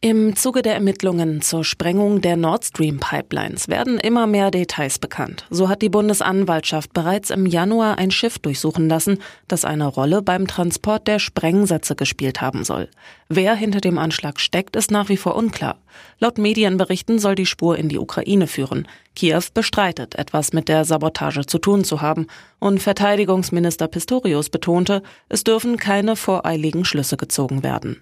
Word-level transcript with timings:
Im 0.00 0.36
Zuge 0.36 0.62
der 0.62 0.74
Ermittlungen 0.74 1.42
zur 1.42 1.64
Sprengung 1.64 2.20
der 2.20 2.36
Nord 2.36 2.64
Stream 2.64 3.00
Pipelines 3.00 3.66
werden 3.66 3.98
immer 3.98 4.28
mehr 4.28 4.52
Details 4.52 5.00
bekannt. 5.00 5.44
So 5.50 5.68
hat 5.68 5.82
die 5.82 5.88
Bundesanwaltschaft 5.88 6.92
bereits 6.92 7.30
im 7.30 7.46
Januar 7.46 7.98
ein 7.98 8.12
Schiff 8.12 8.38
durchsuchen 8.38 8.88
lassen, 8.88 9.18
das 9.48 9.64
eine 9.64 9.88
Rolle 9.88 10.22
beim 10.22 10.46
Transport 10.46 11.08
der 11.08 11.18
Sprengsätze 11.18 11.96
gespielt 11.96 12.40
haben 12.40 12.62
soll. 12.62 12.88
Wer 13.28 13.56
hinter 13.56 13.80
dem 13.80 13.98
Anschlag 13.98 14.38
steckt, 14.38 14.76
ist 14.76 14.92
nach 14.92 15.08
wie 15.08 15.16
vor 15.16 15.34
unklar. 15.34 15.80
Laut 16.20 16.38
Medienberichten 16.38 17.18
soll 17.18 17.34
die 17.34 17.44
Spur 17.44 17.76
in 17.76 17.88
die 17.88 17.98
Ukraine 17.98 18.46
führen. 18.46 18.86
Kiew 19.16 19.42
bestreitet, 19.52 20.14
etwas 20.14 20.52
mit 20.52 20.68
der 20.68 20.84
Sabotage 20.84 21.44
zu 21.44 21.58
tun 21.58 21.82
zu 21.82 22.00
haben. 22.00 22.28
Und 22.60 22.80
Verteidigungsminister 22.80 23.88
Pistorius 23.88 24.48
betonte, 24.48 25.02
es 25.28 25.42
dürfen 25.42 25.76
keine 25.76 26.14
voreiligen 26.14 26.84
Schlüsse 26.84 27.16
gezogen 27.16 27.64
werden. 27.64 28.00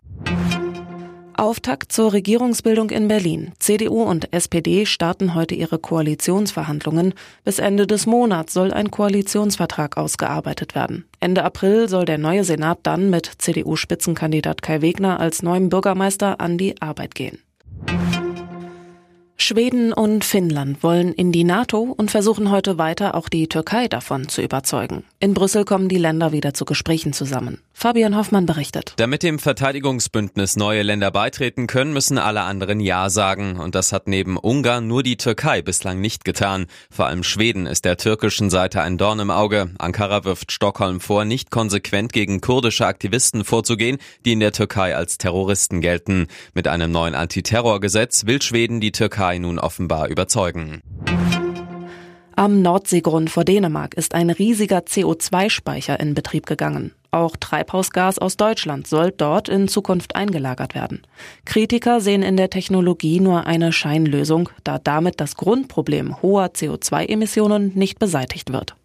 Auftakt 1.38 1.92
zur 1.92 2.12
Regierungsbildung 2.12 2.90
in 2.90 3.08
Berlin. 3.08 3.52
CDU 3.58 4.02
und 4.02 4.32
SPD 4.32 4.86
starten 4.86 5.34
heute 5.34 5.54
ihre 5.54 5.78
Koalitionsverhandlungen. 5.78 7.14
Bis 7.45 7.59
Ende 7.59 7.86
des 7.86 8.06
Monats 8.06 8.52
soll 8.52 8.72
ein 8.72 8.90
Koalitionsvertrag 8.90 9.96
ausgearbeitet 9.96 10.74
werden. 10.74 11.04
Ende 11.20 11.45
April 11.45 11.88
soll 11.88 12.04
der 12.04 12.18
neue 12.18 12.45
Senat 12.45 12.78
dann 12.82 13.10
mit 13.10 13.30
CDU-Spitzenkandidat 13.38 14.62
Kai 14.62 14.82
Wegner 14.82 15.20
als 15.20 15.42
neuem 15.42 15.68
Bürgermeister 15.68 16.40
an 16.40 16.59
die 16.59 16.80
Arbeit 16.80 17.14
gehen. 17.14 17.38
Schweden 19.46 19.92
und 19.92 20.24
Finnland 20.24 20.82
wollen 20.82 21.12
in 21.12 21.30
die 21.30 21.45
NATO 21.45 21.95
und 21.96 22.10
versuchen 22.10 22.50
heute 22.50 22.78
weiter 22.78 23.14
auch 23.14 23.28
die 23.28 23.46
Türkei 23.46 23.87
davon 23.87 24.28
zu 24.28 24.42
überzeugen. 24.42 25.04
In 25.20 25.34
Brüssel 25.34 25.65
kommen 25.65 25.88
die 25.88 25.98
Länder 25.98 26.32
wieder 26.32 26.52
zu 26.52 26.65
Gesprächen 26.65 27.12
zusammen. 27.12 27.60
Fabian 27.73 28.16
Hoffmann 28.16 28.46
berichtet. 28.46 28.95
Damit 28.96 29.23
dem 29.23 29.38
Verteidigungsbündnis 29.38 30.57
neue 30.57 30.82
Länder 30.82 31.12
beitreten 31.12 31.68
können, 31.68 31.93
müssen 31.93 32.18
alle 32.18 32.40
anderen 32.40 32.80
Ja 32.80 33.09
sagen. 33.09 33.60
Und 33.60 33.76
das 33.76 33.93
hat 33.93 34.09
neben 34.09 34.37
Ungarn 34.37 34.88
nur 34.88 35.04
die 35.04 35.16
Türkei 35.16 35.63
bislang 35.63 36.01
nicht 36.01 36.24
getan. 36.24 36.66
Vor 36.90 37.07
allem 37.07 37.23
Schweden 37.23 37.66
ist 37.66 37.85
der 37.85 37.98
türkischen 37.98 38.51
Seite 38.51 38.80
ein 38.80 38.98
Dorn 38.98 39.20
im 39.20 39.30
Auge. 39.30 39.70
Ankara 39.79 40.24
wirft 40.24 40.51
Stockholm 40.51 41.01
vor, 41.01 41.24
nicht 41.24 41.52
konsequent 41.52 42.13
gegen 42.13 42.40
kurdische 42.40 42.87
Aktivisten 42.87 43.45
vorzugehen, 43.45 43.98
die 44.24 44.32
in 44.32 44.40
der 44.40 44.52
Türkei 44.52 44.96
als 44.96 45.18
Terroristen 45.18 45.82
gelten. 45.82 46.26
Mit 46.54 46.66
einem 46.66 46.90
neuen 46.90 47.15
Antiterrorgesetz 47.15 48.24
will 48.26 48.42
Schweden 48.42 48.80
die 48.80 48.90
Türkei 48.90 49.35
Türkei 49.37 49.38
nun 49.38 49.59
offenbar 49.59 50.09
überzeugen. 50.09 50.80
Am 52.38 52.60
Nordseegrund 52.60 53.30
vor 53.30 53.45
Dänemark 53.45 53.95
ist 53.95 54.15
ein 54.15 54.29
riesiger 54.29 54.80
CO2-Speicher 54.80 55.98
in 56.01 56.15
Betrieb 56.15 56.45
gegangen. 56.45 56.92
Auch 57.10 57.34
Treibhausgas 57.37 58.18
aus 58.18 58.37
Deutschland 58.37 58.87
soll 58.87 59.10
dort 59.10 59.48
in 59.48 59.68
Zukunft 59.68 60.16
eingelagert 60.16 60.74
werden. 60.74 61.01
Kritiker 61.46 62.02
sehen 62.02 62.23
in 62.23 62.37
der 62.37 62.51
Technologie 62.51 63.20
nur 63.20 63.46
eine 63.46 63.73
Scheinlösung, 63.73 64.50
da 64.64 64.78
damit 64.78 65.19
das 65.19 65.37
Grundproblem 65.37 66.20
hoher 66.20 66.48
CO2-Emissionen 66.48 67.72
nicht 67.75 67.98
beseitigt 67.98 68.53
wird. 68.53 68.76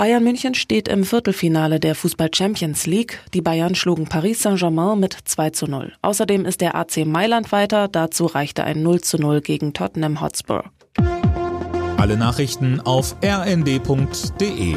Bayern 0.00 0.24
München 0.24 0.54
steht 0.54 0.88
im 0.88 1.04
Viertelfinale 1.04 1.78
der 1.78 1.94
Fußball 1.94 2.30
Champions 2.34 2.86
League. 2.86 3.20
Die 3.34 3.42
Bayern 3.42 3.74
schlugen 3.74 4.06
Paris 4.06 4.40
Saint-Germain 4.40 4.98
mit 4.98 5.14
2 5.26 5.50
zu 5.50 5.66
0. 5.66 5.92
Außerdem 6.00 6.46
ist 6.46 6.62
der 6.62 6.74
AC 6.74 7.04
Mailand 7.04 7.52
weiter. 7.52 7.86
Dazu 7.86 8.24
reichte 8.24 8.64
ein 8.64 8.82
0 8.82 9.02
zu 9.02 9.18
0 9.18 9.42
gegen 9.42 9.74
Tottenham 9.74 10.22
Hotspur. 10.22 10.64
Alle 11.98 12.16
Nachrichten 12.16 12.80
auf 12.80 13.14
rnd.de 13.22 14.76